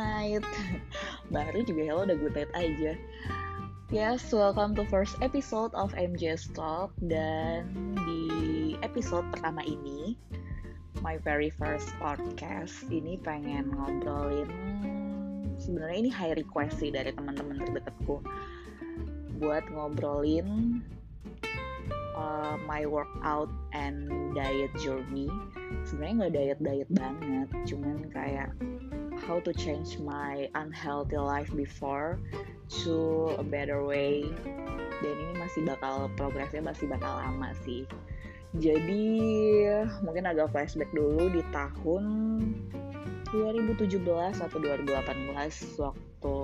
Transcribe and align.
night. 0.00 0.44
Baru 1.34 1.60
juga 1.60 1.82
hello 1.84 2.08
udah 2.08 2.16
good 2.16 2.32
night 2.32 2.52
aja. 2.56 2.96
Yes, 3.92 4.24
welcome 4.32 4.72
to 4.78 4.86
first 4.88 5.20
episode 5.20 5.76
of 5.76 5.92
MJS 5.92 6.48
Talk. 6.56 6.96
Dan 7.04 7.92
di 8.08 8.22
episode 8.80 9.28
pertama 9.28 9.60
ini 9.66 10.16
My 11.00 11.16
very 11.20 11.48
first 11.48 11.88
podcast 11.96 12.86
Ini 12.92 13.16
pengen 13.24 13.72
ngobrolin 13.72 14.52
Sebenarnya 15.56 15.98
ini 16.06 16.10
high 16.12 16.36
request 16.36 16.80
sih 16.80 16.92
dari 16.92 17.08
teman-teman 17.12 17.56
terdekatku 17.60 18.20
Buat 19.40 19.64
ngobrolin 19.72 20.80
uh, 22.20 22.60
my 22.68 22.84
workout 22.84 23.48
and 23.72 24.12
diet 24.36 24.72
journey. 24.84 25.32
Sebenarnya 25.88 26.14
nggak 26.20 26.34
diet 26.36 26.60
diet 26.60 26.90
banget 26.92 27.48
cuman 27.64 27.96
kayak 28.12 28.52
how 29.30 29.38
to 29.38 29.54
change 29.54 29.94
my 30.02 30.50
unhealthy 30.58 31.14
life 31.14 31.54
before 31.54 32.18
to 32.66 33.30
a 33.38 33.46
better 33.46 33.86
way. 33.86 34.26
Dan 34.98 35.14
ini 35.14 35.34
masih 35.38 35.62
bakal 35.62 36.10
progresnya 36.18 36.58
masih 36.66 36.90
bakal 36.90 37.14
lama 37.14 37.54
sih. 37.62 37.86
Jadi 38.58 39.06
mungkin 40.02 40.26
agak 40.26 40.50
flashback 40.50 40.90
dulu 40.90 41.30
di 41.30 41.46
tahun 41.54 42.04
2017 43.30 44.02
atau 44.42 44.58
2018 44.58 44.98
waktu 45.78 46.34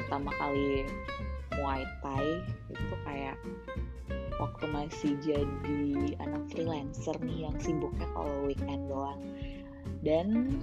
pertama 0.00 0.32
kali 0.40 0.88
Muay 1.60 1.84
Thai. 2.00 2.40
Itu 2.72 2.96
kayak 3.04 3.36
waktu 4.40 4.64
masih 4.72 5.12
jadi 5.20 6.16
anak 6.16 6.48
freelancer 6.48 7.20
nih 7.20 7.44
yang 7.44 7.56
sibuknya 7.60 8.08
kalau 8.16 8.48
weekend 8.48 8.88
doang. 8.88 9.20
Dan 10.00 10.56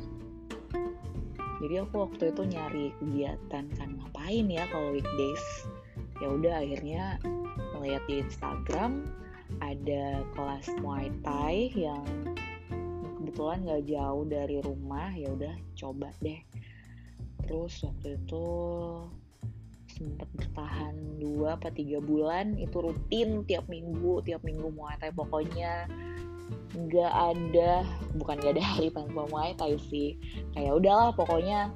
jadi 1.58 1.86
aku 1.86 2.06
waktu 2.06 2.30
itu 2.30 2.42
nyari 2.54 2.86
kegiatan 3.02 3.66
kan 3.74 3.90
ngapain 3.98 4.46
ya 4.46 4.64
kalau 4.70 4.94
weekdays? 4.94 5.46
Ya 6.22 6.28
udah 6.34 6.54
akhirnya 6.62 7.18
melihat 7.78 8.04
di 8.06 8.22
Instagram 8.22 9.06
ada 9.62 10.22
kelas 10.38 10.70
Muay 10.82 11.10
Thai 11.26 11.74
yang 11.74 12.06
kebetulan 13.18 13.66
nggak 13.66 13.86
jauh 13.90 14.24
dari 14.30 14.58
rumah. 14.62 15.10
Ya 15.18 15.34
udah 15.34 15.54
coba 15.74 16.14
deh. 16.22 16.42
Terus 17.46 17.74
waktu 17.82 18.22
itu 18.22 18.46
sempat 19.88 20.30
bertahan 20.38 20.94
dua 21.18 21.58
apa 21.58 21.74
tiga 21.74 21.98
bulan 21.98 22.54
itu 22.62 22.78
rutin 22.86 23.42
tiap 23.50 23.66
minggu 23.66 24.22
tiap 24.22 24.46
minggu 24.46 24.70
muay 24.78 24.94
thai. 25.02 25.10
Pokoknya 25.10 25.90
nggak 26.78 27.14
ada 27.14 27.84
bukan 28.16 28.36
nggak 28.40 28.54
ada 28.58 28.64
hari 28.64 28.88
tanpa 28.94 29.28
muay 29.28 29.54
thai 29.58 29.76
sih. 29.90 30.18
Kayak 30.54 30.84
udahlah 30.84 31.12
pokoknya 31.14 31.74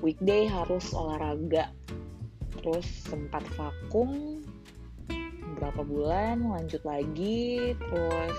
weekday 0.00 0.46
harus 0.48 0.92
olahraga. 0.92 1.72
Terus 2.60 2.86
sempat 3.06 3.44
vakum 3.54 4.42
berapa 5.56 5.82
bulan 5.88 6.44
lanjut 6.44 6.84
lagi 6.84 7.72
terus 7.80 8.38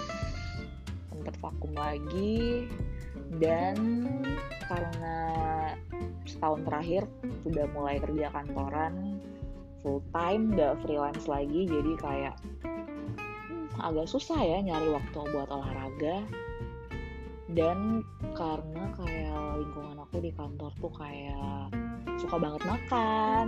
sempat 1.10 1.34
vakum 1.42 1.74
lagi 1.74 2.70
dan 3.42 4.06
karena 4.70 5.18
setahun 6.30 6.62
terakhir 6.64 7.04
udah 7.44 7.66
mulai 7.74 7.98
kerja 7.98 8.30
kantoran 8.30 9.18
full 9.82 10.00
time 10.14 10.54
gak 10.54 10.78
freelance 10.86 11.26
lagi 11.26 11.66
jadi 11.66 11.94
kayak 12.00 12.36
agak 13.82 14.10
susah 14.10 14.40
ya 14.42 14.60
nyari 14.62 14.90
waktu 14.90 15.18
buat 15.34 15.50
olahraga. 15.50 16.26
Dan 17.48 18.04
karena 18.36 18.92
kayak 19.00 19.64
lingkungan 19.64 19.98
aku 20.04 20.20
di 20.20 20.32
kantor 20.36 20.72
tuh 20.78 20.94
kayak 20.94 21.72
suka 22.20 22.36
banget 22.38 22.64
makan. 22.68 23.48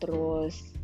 Terus 0.00 0.74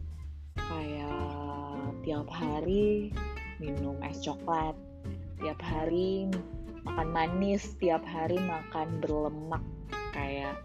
kayak 0.57 1.81
tiap 2.03 2.29
hari 2.29 3.15
minum 3.63 3.95
es 4.03 4.19
coklat 4.21 4.75
tiap 5.39 5.59
hari 5.63 6.31
makan 6.83 7.09
manis 7.15 7.75
tiap 7.79 8.03
hari 8.07 8.39
makan 8.39 9.01
berlemak. 9.03 9.63
Kayak 10.13 10.61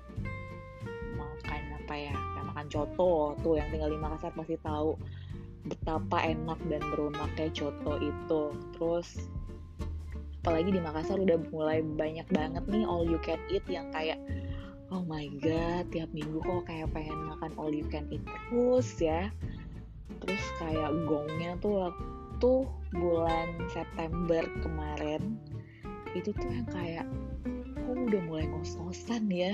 apa 1.88 1.96
ya? 1.96 2.12
Kayak 2.12 2.46
makan 2.52 2.68
coto 2.68 3.14
tuh 3.40 3.54
yang 3.56 3.72
tinggal 3.72 3.88
di 3.88 3.96
Makassar 3.96 4.36
pasti 4.36 4.60
tahu 4.60 5.00
betapa 5.68 6.24
enak 6.24 6.60
dan 6.72 6.82
berunaknya 6.92 7.48
coto 7.52 7.94
itu. 8.02 8.42
Terus 8.76 9.08
apalagi 10.42 10.72
di 10.72 10.80
Makassar 10.80 11.20
udah 11.20 11.38
mulai 11.52 11.84
banyak 11.84 12.28
banget 12.32 12.64
nih 12.72 12.88
all 12.88 13.04
you 13.04 13.20
can 13.20 13.40
eat 13.52 13.64
yang 13.68 13.92
kayak 13.92 14.16
oh 14.96 15.04
my 15.04 15.28
god 15.44 15.84
tiap 15.92 16.08
minggu 16.16 16.40
kok 16.40 16.64
kayak 16.72 16.88
pengen 16.96 17.28
makan 17.28 17.52
all 17.60 17.68
you 17.68 17.84
can 17.92 18.08
eat 18.08 18.24
terus 18.24 18.88
ya. 18.98 19.28
Terus 20.24 20.44
kayak 20.58 20.92
gongnya 21.06 21.60
tuh 21.60 21.92
waktu 21.92 22.54
bulan 22.96 23.48
September 23.70 24.42
kemarin 24.64 25.36
itu 26.16 26.32
tuh 26.32 26.48
yang 26.48 26.68
kayak 26.72 27.06
kok 27.76 27.98
udah 28.08 28.22
mulai 28.26 28.48
ngos-ngosan 28.48 29.28
ya? 29.28 29.54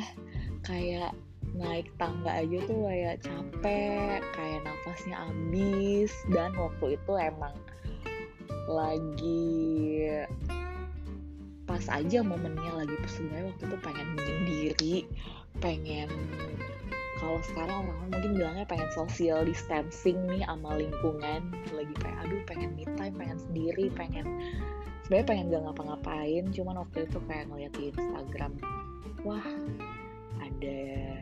Kayak 0.62 1.18
naik 1.53 1.88
tangga 2.02 2.34
aja 2.34 2.58
tuh 2.66 2.80
kayak 2.90 3.22
capek 3.22 4.22
kayak 4.34 4.59
nafasnya 4.66 5.16
habis. 5.30 6.12
Dan 6.30 6.53
waktu 6.58 6.97
itu 6.97 7.14
emang 7.18 7.56
lagi 8.69 9.53
pas 11.63 11.84
aja 11.90 12.19
momennya 12.22 12.84
lagi 12.84 12.96
sebenarnya 13.08 13.50
waktu 13.56 13.63
itu 13.72 13.78
pengen 13.80 14.08
menyendiri 14.19 14.96
pengen 15.63 16.12
kalau 17.24 17.40
sekarang 17.40 17.88
orang-orang 17.88 18.09
mungkin 18.12 18.31
bilangnya 18.36 18.66
pengen 18.68 18.90
social 18.92 19.47
distancing 19.47 20.19
nih 20.28 20.44
sama 20.44 20.75
lingkungan. 20.75 21.42
Lagi 21.72 21.96
kayak 22.03 22.18
aduh 22.28 22.42
pengen 22.44 22.75
me 22.75 22.84
time 23.00 23.16
pengen 23.16 23.40
sendiri 23.40 23.88
pengen 23.96 24.25
sebenarnya 25.08 25.28
pengen 25.31 25.46
gak 25.47 25.63
ngapa-ngapain. 25.72 26.44
Cuman 26.52 26.75
waktu 26.84 27.08
itu 27.08 27.18
kayak 27.24 27.47
ngeliat 27.47 27.72
di 27.80 27.96
Instagram 27.96 28.52
wah 29.24 29.47
ada 30.44 31.12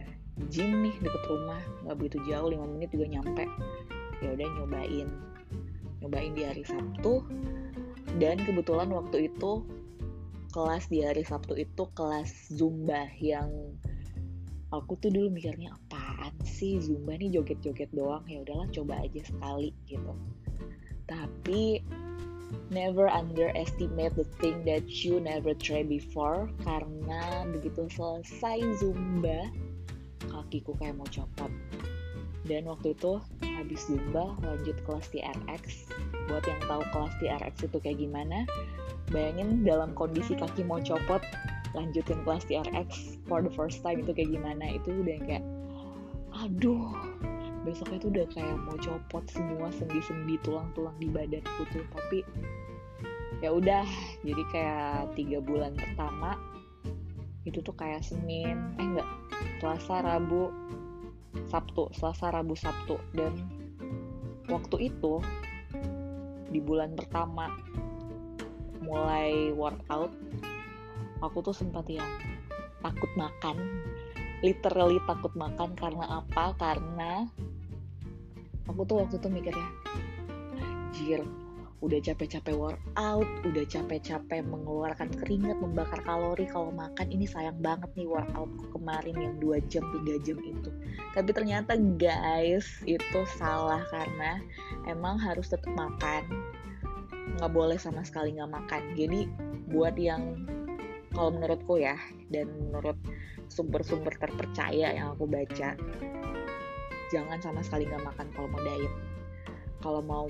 gym 0.49 0.81
nih 0.81 0.95
deket 0.97 1.23
rumah 1.29 1.61
nggak 1.85 1.95
begitu 1.99 2.17
jauh 2.25 2.49
5 2.49 2.73
menit 2.77 2.89
juga 2.89 3.07
nyampe. 3.19 3.45
Ya 4.21 4.29
udah 4.33 4.47
nyobain. 4.61 5.07
Nyobain 6.01 6.33
di 6.33 6.43
hari 6.45 6.63
Sabtu. 6.65 7.25
Dan 8.17 8.41
kebetulan 8.43 8.89
waktu 8.91 9.31
itu 9.31 9.65
kelas 10.51 10.91
di 10.91 11.01
hari 11.05 11.23
Sabtu 11.23 11.55
itu 11.55 11.87
kelas 11.95 12.51
Zumba 12.51 13.07
yang 13.17 13.49
aku 14.71 14.99
tuh 14.99 15.11
dulu 15.11 15.31
mikirnya 15.31 15.75
apaan 15.75 16.35
sih 16.43 16.77
Zumba 16.83 17.15
nih? 17.15 17.33
Joget-joget 17.39 17.89
doang. 17.95 18.23
Ya 18.27 18.43
udahlah 18.43 18.67
coba 18.73 19.01
aja 19.01 19.21
sekali 19.23 19.71
gitu. 19.87 20.13
Tapi 21.07 21.81
never 22.71 23.07
underestimate 23.07 24.15
the 24.15 24.27
thing 24.39 24.63
that 24.67 24.83
you 25.03 25.19
never 25.19 25.55
try 25.55 25.83
before. 25.83 26.51
Karena 26.63 27.47
begitu 27.51 27.87
selesai 27.91 28.83
Zumba 28.83 29.47
kakiku 30.51 30.75
kayak 30.75 30.99
mau 30.99 31.07
copot 31.07 31.51
dan 32.43 32.67
waktu 32.67 32.91
itu 32.91 33.23
habis 33.55 33.87
zumba 33.87 34.35
lanjut 34.43 34.75
kelas 34.83 35.07
TRX 35.15 35.87
buat 36.27 36.43
yang 36.43 36.59
tahu 36.67 36.83
kelas 36.91 37.13
TRX 37.23 37.55
itu 37.71 37.77
kayak 37.79 37.97
gimana 38.03 38.43
bayangin 39.07 39.63
dalam 39.63 39.95
kondisi 39.95 40.35
kaki 40.35 40.67
mau 40.67 40.83
copot 40.83 41.23
lanjutin 41.71 42.19
kelas 42.27 42.43
TRX 42.47 43.19
for 43.27 43.39
the 43.39 43.51
first 43.51 43.79
time 43.83 44.03
itu 44.03 44.11
kayak 44.11 44.31
gimana. 44.31 44.75
Itu 44.75 44.91
udah 45.03 45.17
kayak 45.23 45.43
aduh 46.31 46.95
besoknya 47.61 47.97
itu 48.01 48.07
udah 48.09 48.25
kayak 48.33 48.55
mau 48.65 48.77
copot 48.79 49.23
semua 49.29 49.69
sendi-sendi 49.75 50.39
tulang-tulang 50.43 50.95
di 50.99 51.07
badanku 51.11 51.63
tuh. 51.71 51.85
Tapi 51.91 52.19
ya 53.39 53.49
udah 53.55 53.85
jadi 54.21 54.43
kayak 54.51 55.15
tiga 55.17 55.39
bulan 55.41 55.73
pertama 55.75 56.35
itu 57.47 57.63
tuh 57.63 57.73
kayak 57.73 58.03
Senin. 58.03 58.75
Eh 58.77 58.85
enggak 58.85 59.07
Selasa 59.59 60.01
Rabu 60.03 60.51
Sabtu. 61.47 61.89
Selasa 61.95 62.33
Rabu 62.33 62.53
Sabtu. 62.57 62.97
Dan 63.15 63.33
waktu 64.49 64.91
itu 64.91 65.21
di 66.51 66.59
bulan 66.59 66.95
pertama 66.99 67.47
mulai 68.83 69.55
workout 69.55 70.11
aku 71.23 71.37
tuh 71.45 71.55
sempat 71.55 71.85
yang 71.87 72.07
takut 72.81 73.09
makan. 73.15 73.57
Literally 74.41 74.97
takut 75.05 75.31
makan 75.37 75.77
karena 75.77 76.25
apa? 76.25 76.57
Karena 76.57 77.29
aku 78.65 78.81
tuh 78.89 79.05
waktu 79.05 79.21
itu 79.21 79.29
mikirnya 79.29 79.69
anjir 80.57 81.21
udah 81.81 81.97
capek-capek 81.97 82.53
workout, 82.53 83.27
udah 83.41 83.65
capek-capek 83.65 84.45
mengeluarkan 84.45 85.09
keringat, 85.17 85.57
membakar 85.57 85.97
kalori 86.05 86.45
kalau 86.45 86.69
makan 86.69 87.09
ini 87.09 87.25
sayang 87.25 87.57
banget 87.57 87.89
nih 87.97 88.05
workoutku 88.05 88.69
kemarin 88.77 89.17
yang 89.17 89.33
2 89.41 89.57
jam, 89.65 89.81
3 89.89 90.21
jam 90.21 90.37
itu. 90.45 90.69
Tapi 91.17 91.29
ternyata 91.33 91.73
guys, 91.97 92.69
itu 92.85 93.21
salah 93.37 93.81
karena 93.89 94.37
emang 94.85 95.17
harus 95.17 95.49
tetap 95.49 95.73
makan. 95.73 96.21
Nggak 97.41 97.51
boleh 97.51 97.77
sama 97.81 98.05
sekali 98.05 98.37
nggak 98.37 98.53
makan. 98.53 98.81
Jadi 98.93 99.25
buat 99.73 99.97
yang 99.97 100.45
kalau 101.17 101.33
menurutku 101.33 101.81
ya 101.81 101.97
dan 102.29 102.47
menurut 102.69 102.95
sumber-sumber 103.51 104.15
terpercaya 104.15 104.95
yang 104.95 105.11
aku 105.17 105.27
baca 105.27 105.75
jangan 107.11 107.39
sama 107.43 107.59
sekali 107.59 107.83
nggak 107.83 108.07
makan 108.07 108.27
kalau 108.31 108.47
mau 108.47 108.63
diet 108.63 108.93
kalau 109.83 109.99
mau 109.99 110.25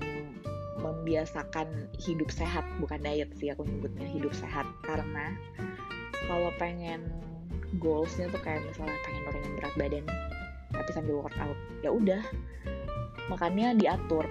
membiasakan 0.82 1.88
hidup 2.02 2.34
sehat 2.34 2.66
bukan 2.82 3.00
diet 3.06 3.30
sih 3.38 3.54
aku 3.54 3.64
nyebutnya 3.64 4.10
hidup 4.10 4.34
sehat. 4.34 4.66
Karena 4.82 5.38
kalau 6.26 6.50
pengen 6.58 7.06
goalsnya 7.80 8.28
tuh 8.34 8.42
kayak 8.44 8.66
misalnya 8.68 8.98
pengen 9.08 9.22
nurunin 9.30 9.54
berat 9.56 9.74
badan 9.80 10.06
tapi 10.72 10.90
sambil 10.96 11.22
workout 11.22 11.60
ya 11.86 11.92
udah. 11.94 12.24
Makannya 13.30 13.80
diatur. 13.80 14.26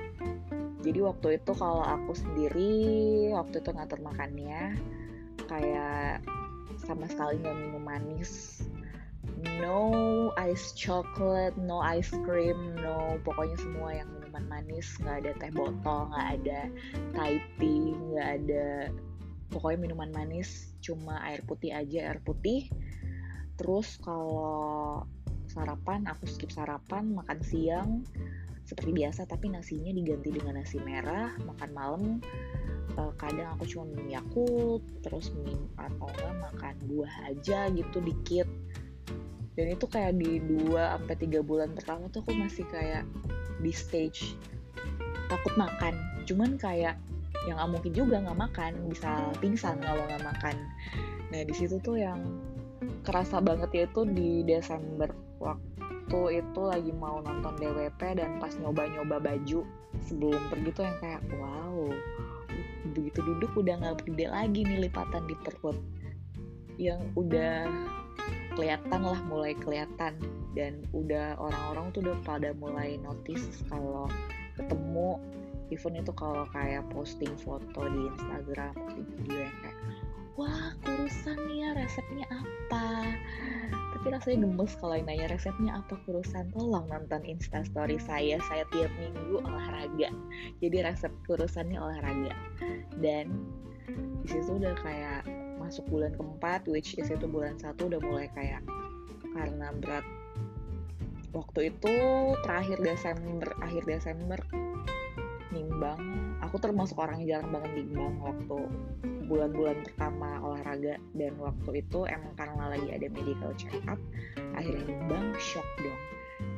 Jadi 0.81 0.99
waktu 1.05 1.29
itu 1.41 1.53
kalau 1.57 1.85
aku 1.85 2.17
sendiri 2.17 2.73
waktu 3.37 3.61
itu 3.61 3.71
ngatur 3.73 4.01
makannya 4.01 4.81
kayak 5.45 6.25
sama 6.81 7.05
sekali 7.09 7.37
nggak 7.41 7.57
minum 7.57 7.85
manis. 7.85 8.65
No 9.61 9.89
ice 10.41 10.73
chocolate 10.73 11.57
no 11.61 11.85
ice 11.85 12.13
cream 12.25 12.77
no 12.81 13.21
pokoknya 13.25 13.57
semua 13.61 13.93
yang 13.93 14.20
minuman 14.31 14.63
manis 14.63 14.95
nggak 15.03 15.27
ada 15.27 15.31
teh 15.43 15.51
botol 15.51 16.01
nggak 16.15 16.29
ada 16.39 16.61
Thai 17.19 17.43
tea 17.59 17.91
nggak 17.99 18.29
ada 18.39 18.67
pokoknya 19.51 19.91
minuman 19.91 20.11
manis 20.15 20.71
cuma 20.79 21.19
air 21.27 21.43
putih 21.43 21.75
aja 21.75 22.15
air 22.15 22.23
putih. 22.23 22.71
Terus 23.59 23.99
kalau 23.99 25.03
sarapan 25.51 26.07
aku 26.07 26.31
skip 26.31 26.55
sarapan 26.55 27.11
makan 27.11 27.43
siang 27.43 27.91
seperti 28.63 28.95
biasa 29.03 29.27
tapi 29.27 29.51
nasinya 29.51 29.91
diganti 29.91 30.31
dengan 30.31 30.63
nasi 30.63 30.79
merah 30.79 31.35
makan 31.43 31.71
malam. 31.75 32.05
Uh, 32.95 33.11
kadang 33.19 33.51
aku 33.59 33.67
cuma 33.67 33.91
minum 33.91 34.07
Yakult 34.15 34.83
terus 35.03 35.35
minum 35.35 35.67
atau 35.75 36.07
enggak 36.07 36.35
makan 36.39 36.75
buah 36.87 37.15
aja 37.35 37.67
gitu 37.75 37.99
dikit 37.99 38.47
dan 39.59 39.67
itu 39.67 39.87
kayak 39.91 40.15
di 40.19 40.39
2 40.39 40.79
sampai 40.79 41.15
tiga 41.19 41.41
bulan 41.43 41.75
pertama 41.75 42.07
tuh 42.09 42.23
aku 42.23 42.33
masih 42.39 42.65
kayak 42.71 43.03
di 43.61 43.73
stage 43.75 44.39
takut 45.31 45.55
makan. 45.55 45.95
Cuman 46.27 46.59
kayak 46.59 46.99
yang 47.49 47.57
nggak 47.57 47.71
mungkin 47.73 47.93
juga 47.97 48.21
nggak 48.21 48.39
makan 48.39 48.73
bisa 48.91 49.31
pingsan 49.41 49.81
kalau 49.81 50.05
nggak 50.07 50.25
makan. 50.27 50.57
Nah 51.33 51.43
di 51.47 51.55
situ 51.55 51.81
tuh 51.81 51.97
yang 51.97 52.21
kerasa 53.07 53.41
banget 53.41 53.71
ya 53.73 53.83
itu 53.89 54.03
di 54.07 54.45
Desember. 54.45 55.09
Waktu 55.41 56.43
itu 56.43 56.61
lagi 56.67 56.93
mau 56.93 57.23
nonton 57.23 57.57
DWP 57.57 58.01
dan 58.19 58.43
pas 58.43 58.53
nyoba-nyoba 58.59 59.23
baju 59.23 59.65
sebelum 60.05 60.43
pergi 60.53 60.71
tuh 60.75 60.85
yang 60.85 60.99
kayak 61.01 61.23
wow 61.39 61.91
begitu 62.91 63.23
duduk 63.23 63.53
udah 63.55 63.77
nggak 63.79 64.03
gede 64.09 64.27
lagi 64.27 64.61
nih 64.67 64.89
lipatan 64.91 65.25
di 65.25 65.35
perut. 65.41 65.79
Yang 66.81 67.01
udah 67.17 67.69
kelihatan 68.55 69.01
lah 69.03 69.21
mulai 69.27 69.53
kelihatan. 69.59 70.19
Dan 70.55 70.83
udah 70.91 71.39
orang-orang 71.39 71.95
tuh 71.95 72.01
udah 72.07 72.19
pada 72.27 72.51
mulai 72.59 72.99
notice 72.99 73.63
kalau 73.71 74.11
ketemu 74.59 75.17
even 75.71 75.95
itu 75.95 76.13
kalau 76.19 76.43
kayak 76.51 76.83
posting 76.91 77.31
foto 77.39 77.87
di 77.87 78.11
Instagram 78.11 78.75
posting 78.75 79.07
video 79.23 79.47
yang 79.47 79.57
kayak 79.63 79.79
wah 80.35 80.73
kurusan 80.83 81.39
ya 81.53 81.77
resepnya 81.77 82.27
apa? 82.33 83.05
Tapi 83.71 84.07
rasanya 84.17 84.49
gemes 84.49 84.73
kalau 84.81 84.97
yang 84.97 85.05
nanya 85.05 85.27
resepnya 85.29 85.85
apa 85.85 85.95
kurusan? 86.09 86.49
Tolong 86.57 86.89
nonton 86.89 87.21
instastory 87.29 88.01
saya. 88.01 88.41
Saya 88.49 88.65
tiap 88.73 88.89
minggu 88.97 89.45
olahraga. 89.45 90.09
Jadi 90.65 90.77
resep 90.81 91.13
kurusannya 91.29 91.77
olahraga. 91.77 92.33
Dan 92.97 93.45
di 94.25 94.29
situ 94.33 94.57
udah 94.57 94.73
kayak 94.81 95.29
masuk 95.71 95.87
bulan 95.87 96.11
keempat 96.19 96.67
which 96.67 96.99
is 96.99 97.15
itu 97.15 97.31
bulan 97.31 97.55
satu 97.55 97.87
udah 97.87 98.03
mulai 98.03 98.27
kayak 98.35 98.59
karena 99.39 99.71
berat. 99.79 100.03
Waktu 101.31 101.71
itu 101.71 101.95
terakhir 102.43 102.83
Desember 102.83 103.55
akhir 103.63 103.87
Desember 103.87 104.43
nimbang. 105.55 106.35
Aku 106.43 106.59
termasuk 106.59 106.99
orang 106.99 107.23
yang 107.23 107.39
jarang 107.39 107.55
banget 107.55 107.87
nimbang 107.87 108.19
waktu 108.19 108.67
bulan-bulan 109.31 109.87
pertama 109.87 110.43
olahraga. 110.43 110.99
Dan 111.15 111.39
waktu 111.39 111.87
itu 111.87 112.03
emang 112.03 112.35
karena 112.35 112.75
lagi 112.75 112.91
ada 112.91 113.07
medical 113.07 113.55
check 113.55 113.79
up 113.87 114.03
akhirnya 114.59 114.91
nimbang 114.91 115.39
shock 115.39 115.71
dong. 115.79 116.03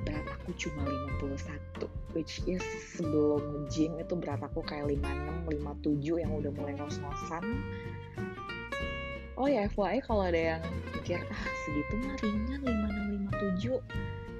Berat 0.08 0.24
aku 0.40 0.56
cuma 0.56 0.88
51 1.20 2.16
which 2.16 2.40
is 2.48 2.64
sebelum 2.96 3.68
gym 3.68 3.92
itu 4.00 4.16
berat 4.16 4.40
aku 4.40 4.64
kayak 4.64 4.88
56 4.88 5.52
57 5.68 6.24
yang 6.24 6.32
udah 6.32 6.52
mulai 6.56 6.72
ngos-ngosan 6.80 7.44
oh 9.42 9.50
ya 9.50 9.66
FYI 9.74 9.98
kalau 10.06 10.30
ada 10.30 10.38
yang 10.54 10.62
mikir 10.94 11.18
ah 11.18 11.44
segitu 11.66 11.94
mah 12.06 12.14
ringan 12.22 12.60
5657 13.66 13.82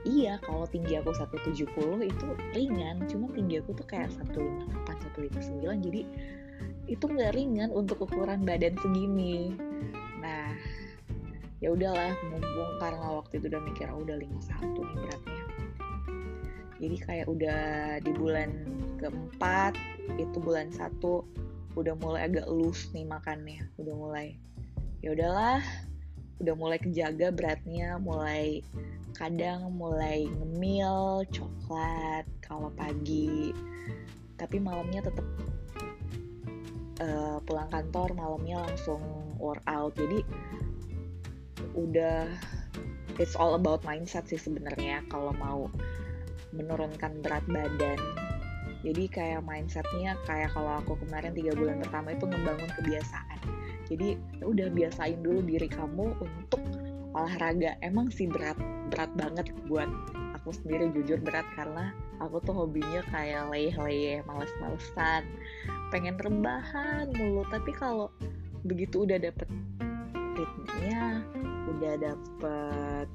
iya 0.07 0.39
kalau 0.47 0.63
tinggi 0.71 0.95
aku 0.95 1.11
170 1.11 2.07
itu 2.07 2.29
ringan 2.55 3.03
cuma 3.11 3.27
tinggi 3.35 3.59
aku 3.59 3.75
tuh 3.75 3.87
kayak 3.91 4.15
158 4.15 5.43
159 5.43 5.87
jadi 5.91 6.03
itu 6.91 7.05
nggak 7.07 7.35
ringan 7.35 7.71
untuk 7.71 8.03
ukuran 8.03 8.43
badan 8.43 8.75
segini. 8.83 9.55
Nah 10.19 10.55
ya 11.63 11.71
udahlah 11.71 12.11
mumpung 12.27 12.71
karena 12.83 13.07
waktu 13.23 13.39
itu 13.39 13.47
udah 13.55 13.63
mikir 13.63 13.87
oh, 13.91 14.03
udah 14.03 14.17
51 14.19 14.83
nih 14.83 14.99
beratnya. 14.99 15.45
Jadi 16.83 16.97
kayak 17.07 17.27
udah 17.31 17.63
di 18.03 18.13
bulan 18.19 18.51
keempat 18.99 19.79
itu 20.19 20.37
bulan 20.43 20.75
satu 20.75 21.23
udah 21.79 21.95
mulai 22.03 22.29
agak 22.29 22.45
loose 22.51 22.91
nih 22.93 23.07
makannya 23.07 23.65
udah 23.81 23.95
mulai 23.97 24.37
ya 25.03 25.11
udahlah 25.19 25.59
udah 26.39 26.55
mulai 26.55 26.79
kejaga 26.79 27.35
beratnya 27.35 27.99
mulai 27.99 28.63
kadang 29.19 29.71
mulai 29.75 30.27
ngemil 30.27 31.23
coklat 31.31 32.25
kalau 32.43 32.73
pagi. 32.75 33.53
Tapi 34.41 34.57
malamnya 34.59 35.07
tetap 35.07 35.27
uh, 36.99 37.07
eh, 37.07 37.39
pulang 37.47 37.71
kantor 37.71 38.15
malamnya 38.19 38.63
langsung 38.67 39.03
workout 39.39 39.95
jadi 39.99 40.27
udah 41.79 42.27
it's 43.23 43.39
all 43.39 43.55
about 43.55 43.83
mindset 43.87 44.27
sih 44.27 44.41
sebenarnya 44.41 45.03
kalau 45.11 45.31
mau 45.39 45.71
menurunkan 46.51 47.23
berat 47.23 47.45
badan. 47.47 48.01
Jadi 48.83 49.07
kayak 49.07 49.47
mindsetnya 49.47 50.19
kayak 50.27 50.51
kalau 50.51 50.83
aku 50.83 50.99
kemarin 51.07 51.31
tiga 51.31 51.55
bulan 51.55 51.79
pertama 51.79 52.19
itu 52.19 52.27
membangun 52.27 52.71
kebiasaan 52.75 53.32
jadi 53.93 54.17
ya 54.41 54.45
udah 54.49 54.69
biasain 54.73 55.21
dulu 55.21 55.45
diri 55.45 55.69
kamu 55.69 56.17
untuk 56.17 56.63
olahraga. 57.13 57.77
Emang 57.85 58.09
sih 58.09 58.25
berat 58.25 58.57
berat 58.89 59.13
banget 59.21 59.53
buat 59.69 59.89
aku 60.41 60.49
sendiri 60.57 60.89
jujur 60.97 61.21
berat 61.21 61.45
karena 61.53 61.93
aku 62.25 62.41
tuh 62.41 62.65
hobinya 62.65 63.05
kayak 63.13 63.53
leyeh-leyeh 63.53 64.25
males-malesan 64.25 65.29
pengen 65.93 66.17
rebahan 66.17 67.13
mulu. 67.13 67.45
Tapi 67.53 67.71
kalau 67.77 68.09
begitu 68.65 69.05
udah 69.05 69.21
dapet 69.21 69.49
ritmenya 70.33 71.21
udah 71.69 71.95
dapet 72.01 73.07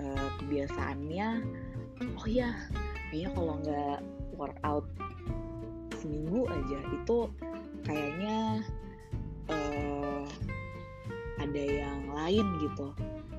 uh, 0.00 0.28
kebiasaannya 0.40 1.28
oh 2.16 2.26
ya 2.26 2.50
kayaknya 3.10 3.30
kalau 3.34 3.54
nggak 3.60 3.98
workout 4.38 4.86
seminggu 5.98 6.46
aja 6.46 6.78
itu 6.94 7.18
kayaknya 7.82 8.62
uh, 9.50 9.97
ada 11.48 11.64
yang 11.64 12.00
lain 12.12 12.46
gitu. 12.60 12.92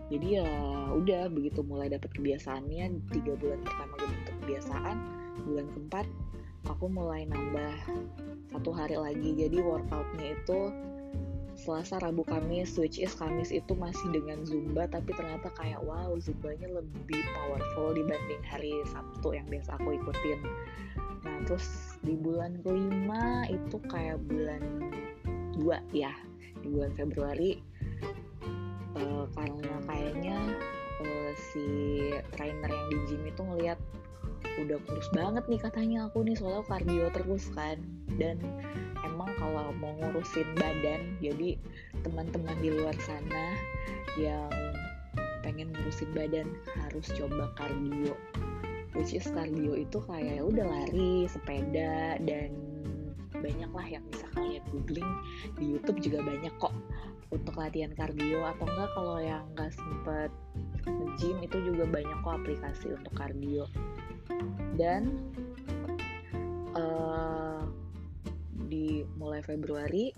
Jadi 0.09 0.41
ya 0.41 0.49
udah 0.89 1.29
begitu 1.29 1.61
mulai 1.61 1.93
dapat 1.93 2.09
kebiasaannya 2.17 3.13
tiga 3.13 3.37
bulan 3.37 3.61
pertama 3.61 3.93
gue 4.01 4.09
bentuk 4.09 4.35
kebiasaan 4.41 4.97
bulan 5.45 5.67
keempat 5.69 6.05
aku 6.65 6.85
mulai 6.89 7.29
nambah 7.29 7.73
satu 8.49 8.73
hari 8.73 8.97
lagi. 8.97 9.37
Jadi 9.37 9.61
workoutnya 9.61 10.33
itu 10.33 10.73
Selasa, 11.59 11.99
Rabu, 11.99 12.23
Kamis, 12.23 12.79
which 12.79 13.03
is 13.03 13.11
Kamis 13.11 13.51
itu 13.51 13.75
masih 13.75 14.07
dengan 14.15 14.47
Zumba 14.47 14.87
tapi 14.87 15.11
ternyata 15.11 15.51
kayak 15.59 15.83
wow 15.83 16.15
Zumbanya 16.15 16.71
lebih 16.71 17.19
powerful 17.35 17.91
dibanding 17.91 18.39
hari 18.47 18.71
Sabtu 18.87 19.35
yang 19.35 19.45
biasa 19.51 19.75
aku 19.75 19.99
ikutin. 19.99 20.39
Nah 21.27 21.35
terus 21.43 21.99
di 21.99 22.15
bulan 22.15 22.63
kelima 22.63 23.43
itu 23.51 23.75
kayak 23.91 24.23
bulan 24.31 24.63
2 25.59 25.67
ya 25.91 26.15
di 26.63 26.67
bulan 26.71 26.95
Februari 26.95 27.59
trainer 32.39 32.71
yang 32.71 32.87
di 32.87 32.97
gym 33.11 33.23
itu 33.27 33.41
ngelihat 33.43 33.79
udah 34.63 34.79
kurus 34.87 35.07
banget 35.11 35.43
nih 35.51 35.59
katanya 35.59 36.07
aku 36.07 36.23
nih 36.23 36.39
soalnya 36.39 36.63
kardio 36.71 37.11
terus 37.11 37.51
kan. 37.51 37.77
Dan 38.15 38.39
emang 39.03 39.35
kalau 39.35 39.75
mau 39.75 39.91
ngurusin 39.99 40.47
badan 40.55 41.19
jadi 41.19 41.59
teman-teman 42.07 42.55
di 42.63 42.71
luar 42.71 42.95
sana 43.03 43.59
yang 44.15 44.47
pengen 45.43 45.75
ngurusin 45.75 46.11
badan 46.15 46.47
harus 46.79 47.07
coba 47.15 47.51
kardio 47.59 48.15
which 48.97 49.15
is 49.15 49.27
kardio 49.31 49.79
itu 49.79 49.99
kayak 50.07 50.39
ya 50.39 50.43
udah 50.43 50.65
lari 50.67 51.29
sepeda 51.29 52.19
dan 52.23 52.51
banyak 53.39 53.71
lah 53.71 53.87
yang 53.87 54.03
bisa 54.11 54.27
kalian 54.35 54.63
googling. 54.73 55.09
Di 55.55 55.65
YouTube 55.77 55.99
juga 56.03 56.19
banyak 56.25 56.53
kok 56.59 56.75
untuk 57.31 57.55
latihan 57.55 57.95
kardio. 57.95 58.43
Atau 58.43 58.67
enggak 58.67 58.89
kalau 58.93 59.17
yang 59.23 59.47
nggak 59.55 59.71
sempet 59.71 60.29
gym 61.17 61.37
itu 61.41 61.57
juga 61.65 61.89
banyak 61.89 62.17
kok 62.21 62.35
aplikasi 62.43 62.93
untuk 62.93 63.13
kardio 63.17 63.65
dan 64.77 65.09
uh, 66.77 67.65
di 68.69 69.01
mulai 69.17 69.41
Februari 69.41 70.13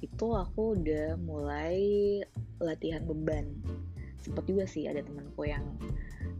itu 0.00 0.26
aku 0.32 0.80
udah 0.80 1.20
mulai 1.20 1.76
latihan 2.56 3.04
beban 3.04 3.52
sempet 4.20 4.48
juga 4.48 4.64
sih 4.64 4.88
ada 4.88 5.04
temanku 5.04 5.44
yang 5.44 5.64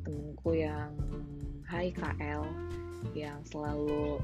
temenku 0.05 0.57
yang 0.57 0.93
Hai 1.71 1.95
KL 1.95 2.43
yang 3.15 3.39
selalu 3.47 4.19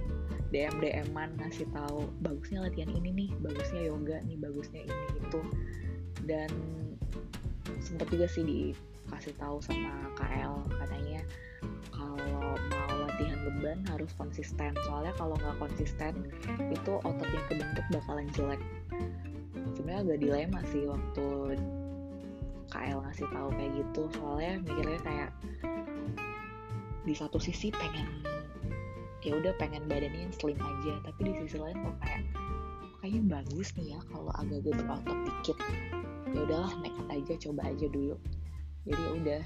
DM 0.50 0.82
DM-an 0.82 1.38
ngasih 1.38 1.70
tahu 1.70 2.10
bagusnya 2.26 2.66
latihan 2.66 2.90
ini 2.90 3.10
nih, 3.14 3.30
bagusnya 3.38 3.86
yoga 3.86 4.18
nih, 4.26 4.34
bagusnya 4.34 4.82
ini 4.82 4.98
itu. 5.14 5.40
Dan 6.26 6.50
sempet 7.78 8.10
juga 8.10 8.26
sih 8.26 8.42
dikasih 9.06 9.38
tahu 9.38 9.62
sama 9.62 10.10
KL 10.18 10.66
katanya 10.82 11.22
kalau 11.94 12.18
mau 12.74 12.92
latihan 13.06 13.38
beban 13.46 13.78
harus 13.94 14.10
konsisten. 14.18 14.74
Soalnya 14.82 15.14
kalau 15.14 15.38
nggak 15.38 15.56
konsisten 15.62 16.26
itu 16.74 16.92
otot 17.06 17.28
yang 17.30 17.46
kebentuk 17.46 17.86
bakalan 17.94 18.26
jelek. 18.34 18.62
Sebenarnya 19.78 20.02
agak 20.02 20.18
dilema 20.18 20.60
sih 20.74 20.90
waktu 20.90 21.26
KL 22.74 22.98
ngasih 23.06 23.26
tahu 23.30 23.48
kayak 23.54 23.72
gitu. 23.78 24.02
Soalnya 24.18 24.52
mikirnya 24.66 25.00
kayak 25.06 25.30
di 27.06 27.14
satu 27.14 27.38
sisi 27.38 27.70
pengen 27.70 28.26
ya 29.22 29.34
udah 29.34 29.54
pengen 29.58 29.86
badannya 29.90 30.30
yang 30.30 30.34
slim 30.34 30.58
aja 30.58 31.02
tapi 31.02 31.30
di 31.30 31.32
sisi 31.42 31.58
lain 31.58 31.74
kok 31.82 31.98
kayak 31.98 32.22
kayaknya 33.02 33.22
bagus 33.38 33.74
nih 33.74 33.94
ya 33.94 34.00
kalau 34.10 34.30
agak-agak 34.34 34.74
berotot 34.82 35.18
dikit. 35.30 35.58
Ya 36.34 36.40
udahlah 36.42 36.74
nekat 36.82 37.06
aja 37.10 37.34
coba 37.48 37.70
aja 37.70 37.86
dulu 37.86 38.18
jadi 38.86 39.02
udah 39.18 39.42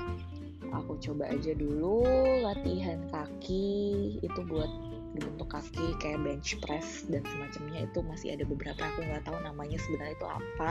aku 0.76 1.00
coba 1.00 1.32
aja 1.32 1.56
dulu 1.56 2.04
latihan 2.44 3.00
kaki 3.10 4.20
itu 4.20 4.40
buat 4.46 4.68
dibentuk 5.16 5.50
kaki 5.50 5.98
kayak 5.98 6.22
bench 6.22 6.54
press 6.62 7.02
dan 7.10 7.26
semacamnya. 7.26 7.88
Itu 7.90 8.04
masih 8.06 8.38
ada 8.38 8.46
beberapa 8.46 8.78
aku 8.78 9.02
nggak 9.02 9.26
tahu 9.26 9.38
namanya 9.42 9.80
sebenarnya 9.82 10.14
itu 10.14 10.28
apa. 10.28 10.70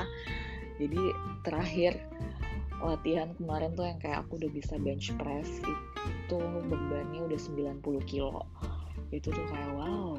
Jadi 0.79 1.01
terakhir 1.43 1.93
latihan 2.79 3.35
kemarin 3.35 3.75
tuh 3.75 3.83
yang 3.83 3.99
kayak 3.99 4.23
aku 4.23 4.39
udah 4.39 4.51
bisa 4.55 4.79
bench 4.79 5.11
press 5.19 5.59
itu 6.07 6.38
bebannya 6.71 7.27
udah 7.27 7.39
90 7.83 7.83
kilo. 8.07 8.47
Itu 9.11 9.33
tuh 9.33 9.45
kayak 9.51 9.71
wow 9.75 10.15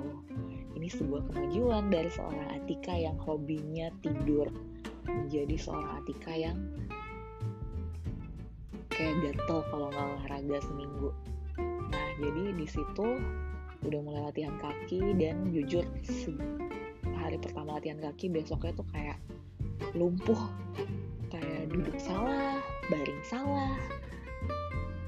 ini 0.77 0.89
sebuah 0.89 1.29
kemajuan 1.33 1.93
dari 1.93 2.09
seorang 2.09 2.49
Atika 2.57 2.97
yang 2.97 3.17
hobinya 3.21 3.89
tidur. 4.05 4.49
Menjadi 5.05 5.57
seorang 5.57 6.05
Atika 6.05 6.33
yang 6.33 6.57
kayak 9.01 9.17
gatel 9.25 9.65
kalau 9.73 9.89
nggak 9.89 10.07
olahraga 10.13 10.59
seminggu. 10.61 11.09
Nah 11.89 12.09
jadi 12.21 12.53
di 12.53 12.67
situ 12.69 13.09
udah 13.81 14.01
mulai 14.05 14.29
latihan 14.29 14.53
kaki 14.61 15.17
dan 15.17 15.49
jujur 15.57 15.89
hari 17.17 17.41
pertama 17.41 17.81
latihan 17.81 17.97
kaki 17.97 18.29
besoknya 18.29 18.77
tuh 18.77 18.85
kayak 18.93 19.17
lumpuh. 19.97 20.37
Kayak 21.33 21.73
duduk 21.73 21.97
salah 21.97 22.61
baring 22.93 23.25
salah. 23.25 23.73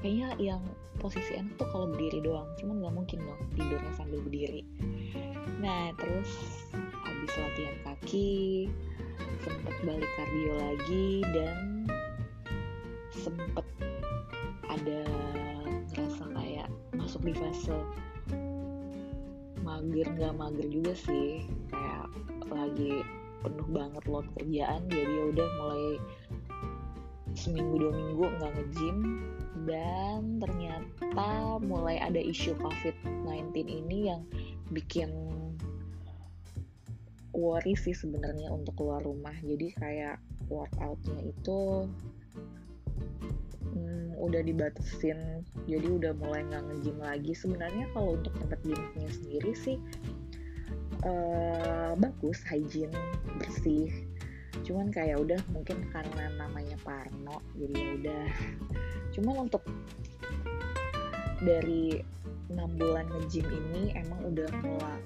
Kayaknya 0.01 0.29
yang 0.41 0.63
posisi 0.97 1.37
enak 1.37 1.53
tuh 1.61 1.69
kalau 1.69 1.85
berdiri 1.93 2.17
doang 2.25 2.49
cuman 2.57 2.81
nggak 2.81 2.95
mungkin 2.97 3.19
dong 3.29 3.41
tidurnya 3.53 3.93
sambil 3.93 4.25
berdiri. 4.25 4.65
Nah 5.61 5.93
terus 6.01 6.31
habis 7.05 7.33
latihan 7.37 7.77
kaki 7.85 8.65
sempet 9.45 9.75
balik 9.85 10.11
kardio 10.17 10.53
lagi 10.57 11.07
dan 11.35 11.73
sempet 13.13 13.62
ada 14.73 15.01
ngerasa 15.93 16.23
kayak 16.33 16.69
masuk 16.97 17.21
di 17.21 17.33
fase 17.37 17.77
mager 19.63 20.07
nggak 20.17 20.35
mager 20.35 20.67
juga 20.69 20.93
sih. 20.93 21.45
Kayak 21.71 22.07
lagi 22.51 23.01
penuh 23.43 23.67
banget 23.71 24.03
load 24.07 24.27
kerjaan 24.39 24.81
jadi 24.87 25.11
ya 25.11 25.23
udah 25.35 25.47
mulai 25.59 25.87
seminggu 27.33 27.75
dua 27.79 27.91
minggu 27.91 28.25
nggak 28.39 28.51
nge-gym. 28.59 28.97
Dan 29.63 30.43
ternyata 30.43 31.61
mulai 31.63 31.95
ada 32.01 32.19
isu 32.19 32.51
COVID-19 32.59 33.55
ini 33.63 34.11
yang 34.11 34.27
bikin 34.75 35.07
worry 37.31 37.73
sih 37.73 37.95
sebenarnya 37.95 38.51
untuk 38.51 38.75
keluar 38.75 38.99
rumah. 39.01 39.33
Jadi 39.39 39.71
kayak 39.79 40.19
workoutnya 40.51 41.31
itu 41.31 41.87
udah 44.23 44.39
dibatasin 44.39 45.43
jadi 45.67 45.83
udah 45.83 46.11
mulai 46.15 46.47
nggak 46.47 46.63
nge-gym 46.71 46.97
lagi. 47.03 47.31
Sebenarnya 47.35 47.85
kalau 47.91 48.15
untuk 48.15 48.31
tempat 48.39 48.59
gymnya 48.63 49.09
sendiri 49.11 49.51
sih 49.51 49.77
uh, 51.03 51.91
bagus 51.99 52.39
hygiene 52.47 52.95
bersih. 53.37 53.91
Cuman 54.63 54.93
kayak 54.95 55.19
udah 55.19 55.39
mungkin 55.51 55.83
karena 55.91 56.31
namanya 56.39 56.79
Parno 56.81 57.43
jadi 57.59 57.99
udah. 57.99 58.27
Cuman 59.11 59.49
untuk 59.51 59.67
dari 61.43 61.99
enam 62.47 62.71
bulan 62.79 63.09
nge-gym 63.11 63.43
ini 63.49 63.91
emang 63.97 64.21
udah 64.29 64.47
mulai 64.63 65.01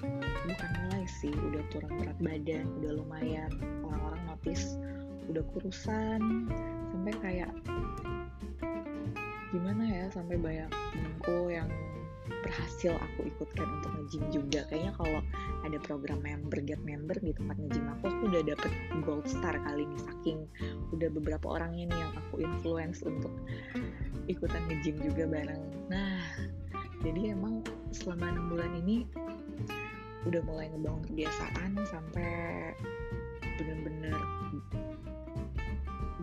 bukan 0.48 0.72
mulai 0.86 1.06
sih 1.20 1.34
udah 1.34 1.64
turun 1.74 1.92
berat 1.98 2.20
badan 2.22 2.66
udah 2.84 2.92
lumayan. 3.02 3.52
Orang-orang 3.82 4.22
notice 4.30 4.78
udah 5.28 5.44
kurusan 5.56 6.48
sampai 6.94 7.14
kayak 7.20 7.52
gimana 9.56 9.84
ya 9.88 10.06
sampai 10.12 10.36
banyak 10.36 10.72
temenku 10.92 11.48
yang 11.48 11.70
berhasil 12.28 12.96
aku 12.96 13.28
ikutkan 13.28 13.68
untuk 13.80 13.92
nge-gym 14.00 14.24
juga. 14.32 14.68
Kayaknya 14.68 14.94
kalau 15.00 15.22
ada 15.64 15.78
program 15.84 16.20
member 16.20 16.60
get 16.64 16.80
member 16.84 17.16
di 17.20 17.32
tempat 17.36 17.56
nge-gym 17.60 17.88
aku 17.98 18.04
aku 18.12 18.22
udah 18.32 18.44
dapet 18.44 18.72
gold 19.04 19.28
star 19.28 19.56
kali 19.64 19.88
ini 19.88 19.98
saking 20.04 20.40
udah 20.92 21.10
beberapa 21.12 21.48
orang 21.60 21.76
ini 21.76 21.92
yang 21.92 22.12
aku 22.16 22.44
influence 22.44 23.04
untuk 23.04 23.32
ikutan 24.28 24.64
nge-gym 24.68 25.00
juga 25.00 25.24
bareng. 25.28 25.64
Nah 25.88 26.20
jadi 27.04 27.36
emang 27.36 27.64
selama 27.96 28.36
enam 28.36 28.46
bulan 28.52 28.72
ini 28.84 29.08
udah 30.28 30.42
mulai 30.44 30.68
ngebangun 30.68 31.04
kebiasaan 31.08 31.72
sampai 31.88 32.76
bener-bener 33.58 34.16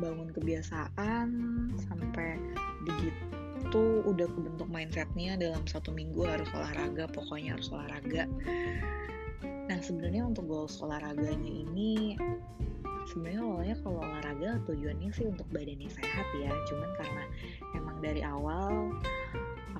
bangun 0.02 0.28
kebiasaan 0.34 1.28
sampai 1.86 2.36
begitu 2.82 3.13
itu 3.74 4.06
udah 4.06 4.30
kebentuk 4.30 4.70
mindsetnya 4.70 5.34
dalam 5.34 5.66
satu 5.66 5.90
minggu 5.90 6.22
harus 6.22 6.46
olahraga 6.54 7.10
pokoknya 7.10 7.58
harus 7.58 7.74
olahraga. 7.74 8.30
Nah 9.66 9.78
sebenarnya 9.82 10.30
untuk 10.30 10.46
goals 10.46 10.78
olahraganya 10.78 11.50
ini 11.50 12.14
sebenarnya 13.10 13.42
awalnya 13.42 13.76
kalau 13.82 13.98
olahraga 13.98 14.62
tujuannya 14.70 15.10
sih 15.10 15.26
untuk 15.26 15.50
badannya 15.50 15.90
sehat 15.90 16.26
ya. 16.38 16.54
Cuman 16.70 16.90
karena 17.02 17.24
emang 17.74 17.98
dari 17.98 18.22
awal 18.22 18.94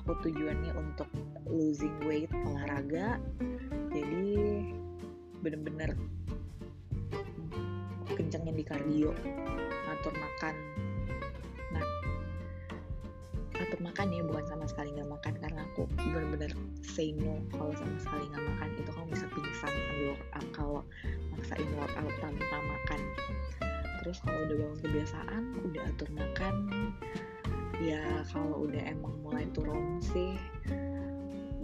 aku 0.03 0.11
tujuannya 0.27 0.75
untuk 0.75 1.07
losing 1.47 1.95
weight 2.03 2.35
olahraga 2.51 3.23
jadi 3.95 4.27
bener-bener 5.39 5.95
kencengin 8.11 8.59
di 8.59 8.67
kardio 8.67 9.15
ngatur 9.87 10.15
makan 10.19 10.84
atur 13.75 13.91
makan 13.91 14.15
ya 14.15 14.23
bukan 14.23 14.47
sama 14.47 14.71
sekali 14.71 14.95
nggak 14.95 15.11
makan 15.11 15.35
karena 15.43 15.67
aku 15.67 15.83
bener-bener 15.99 16.55
say 16.87 17.11
no 17.11 17.43
kalau 17.51 17.75
sama 17.75 17.99
sekali 17.99 18.31
nggak 18.31 18.47
makan. 18.47 18.69
Itu 18.79 18.91
kamu 18.95 19.07
bisa 19.11 19.27
pingsan 19.35 19.75
workout 20.07 20.47
kalau 20.55 20.83
maksain 21.35 21.71
workout 21.75 22.15
tanpa 22.23 22.59
makan. 22.71 23.01
Terus 23.99 24.23
kalau 24.23 24.39
udah 24.47 24.57
bangun 24.63 24.79
kebiasaan 24.79 25.43
udah 25.67 25.83
atur 25.91 26.11
makan. 26.15 26.55
Ya 27.83 28.23
kalau 28.31 28.63
udah 28.63 28.79
emang 28.87 29.19
mulai 29.27 29.43
turun 29.51 29.99
sih 29.99 30.39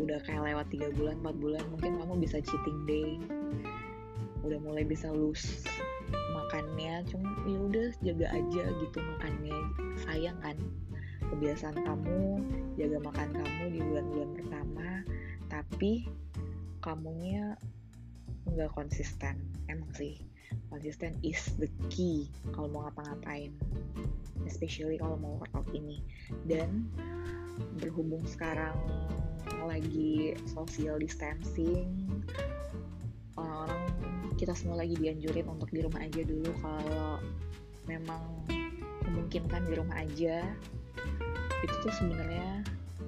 udah 0.03 0.19
kayak 0.27 0.51
lewat 0.51 0.67
tiga 0.75 0.91
bulan 0.99 1.15
4 1.23 1.31
bulan 1.39 1.63
mungkin 1.71 1.95
kamu 1.95 2.27
bisa 2.27 2.43
cheating 2.43 2.91
day. 2.91 3.23
Udah 4.43 4.59
mulai 4.59 4.83
bisa 4.83 5.07
lose 5.15 5.63
makannya 6.35 7.07
cuma 7.07 7.31
ya 7.47 7.59
udah 7.71 7.87
jaga 8.03 8.27
aja 8.35 8.65
gitu 8.83 8.99
makannya. 8.99 9.59
Sayang 10.03 10.43
kan 10.43 10.59
kebiasaan 11.31 11.79
kamu 11.87 12.43
jaga 12.75 12.99
makan 13.03 13.29
kamu 13.35 13.63
di 13.71 13.81
bulan-bulan 13.81 14.31
pertama 14.35 14.89
tapi 15.51 16.07
kamunya 16.81 17.55
nggak 18.49 18.73
konsisten. 18.73 19.37
Emang 19.69 19.91
sih 19.95 20.19
konsisten 20.73 21.15
is 21.23 21.55
the 21.63 21.71
key 21.91 22.27
kalau 22.51 22.67
mau 22.71 22.91
ngapa-ngapain 22.91 23.55
especially 24.49 24.99
kalau 24.99 25.15
mau 25.21 25.39
workout 25.39 25.69
ini. 25.77 26.03
Dan 26.49 26.89
berhubung 27.79 28.25
sekarang 28.25 28.75
lagi 29.69 30.35
social 30.49 30.97
distancing 30.97 32.09
orang-orang 33.37 33.83
kita 34.41 34.57
semua 34.57 34.81
lagi 34.81 34.97
dianjurin 34.97 35.47
untuk 35.47 35.69
di 35.69 35.85
rumah 35.85 36.01
aja 36.01 36.23
dulu. 36.25 36.51
Kalau 36.65 37.21
memang 37.85 38.23
memungkinkan 39.05 39.69
di 39.69 39.75
rumah 39.77 39.97
aja 40.01 40.45
itu 41.61 41.75
tuh 41.85 41.93
sebenarnya 41.99 42.65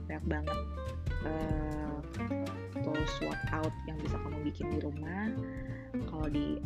banyak 0.09 0.25
banget 0.29 0.61
uh, 1.25 1.97
tools 2.83 3.15
workout 3.25 3.75
yang 3.89 3.97
bisa 4.03 4.17
kamu 4.21 4.39
bikin 4.45 4.67
di 4.73 4.79
rumah. 4.85 5.33
Kalau 6.09 6.29
di 6.29 6.61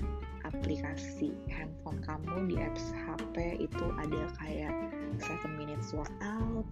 aplikasi 0.46 1.34
handphone 1.50 1.98
kamu 2.06 2.46
di 2.46 2.56
apps 2.62 2.94
HP 2.94 3.66
itu 3.66 3.84
ada 3.98 4.22
kayak 4.38 4.74
7 5.18 5.58
minutes 5.58 5.90
workout 5.90 6.66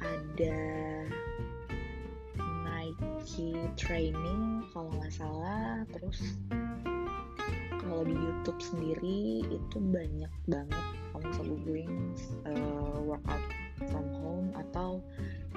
ada 0.00 0.60
Nike 2.64 3.52
training 3.76 4.64
kalau 4.72 4.88
nggak 4.96 5.12
salah 5.12 5.84
terus 5.92 6.40
kalau 7.80 8.04
di 8.08 8.16
YouTube 8.16 8.60
sendiri 8.60 9.44
itu 9.52 9.76
banyak 9.76 10.32
banget 10.48 10.84
kamu 11.12 11.24
bisa 11.28 11.42
googling 11.44 11.94
uh, 12.48 12.96
workout 13.04 13.44
from 13.90 14.06
home 14.22 14.48
atau 14.56 15.02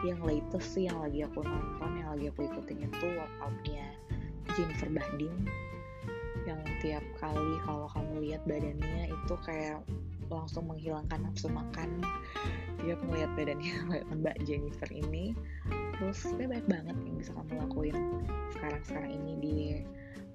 yang 0.04 0.20
latest 0.25 0.75
sih 0.75 0.92
yang 0.92 1.00
lagi 1.00 1.24
aku 1.24 1.46
nonton 1.46 1.92
yang 1.96 2.10
lagi 2.12 2.25
aku 2.34 2.50
ikutin 2.50 2.90
itu 2.90 3.06
workoutnya 3.16 3.88
Jennifer 4.58 4.90
Bahdin 4.92 5.48
yang 6.44 6.60
tiap 6.84 7.04
kali 7.24 7.56
kalau 7.63 7.88
kamu 7.96 8.28
lihat 8.28 8.44
badannya 8.44 9.08
itu 9.08 9.36
kayak 9.48 9.80
langsung 10.28 10.68
menghilangkan 10.68 11.20
nafsu 11.24 11.48
makan. 11.48 12.04
Tiap 12.84 13.00
melihat 13.08 13.32
badannya 13.38 13.75
Mbak 14.20 14.38
Jennifer 14.44 14.90
ini 14.92 15.32
terus 15.96 16.25
kayak 16.36 16.50
banyak 16.52 16.68
banget 16.68 16.98
yang 17.06 17.16
bisa 17.22 17.32
kamu 17.38 17.54
lakuin 17.63 17.98
sekarang-sekarang 18.58 19.12
ini 19.13 19.34
di 19.40 19.58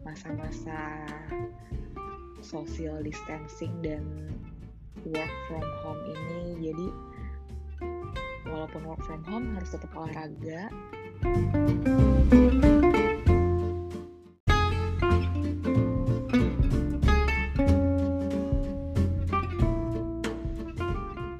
masa-masa 0.07 1.05
social 2.41 3.03
distancing 3.03 3.75
dan 3.85 4.07
work 5.05 5.35
from 5.51 5.67
home 5.85 6.03
ini. 6.09 6.73
Jadi 6.73 6.87
walaupun 8.59 8.83
work 8.91 9.03
from 9.07 9.23
home 9.23 9.55
harus 9.55 9.71
tetap 9.71 9.95
olahraga 9.95 10.67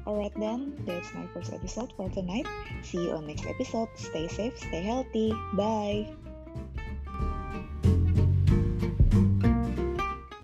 Alright 0.07 0.35
then, 0.35 0.73
that's 0.87 1.13
my 1.13 1.27
first 1.35 1.53
episode 1.53 1.93
for 1.95 2.09
tonight. 2.09 2.47
See 2.83 3.07
you 3.07 3.11
on 3.15 3.27
next 3.27 3.45
episode. 3.45 3.87
Stay 3.95 4.27
safe, 4.27 4.57
stay 4.57 4.83
healthy. 4.83 5.31
Bye. 5.53 6.11